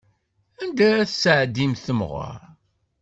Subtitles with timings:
[0.61, 2.39] Anda ara tesɛeddim temɣeṛ?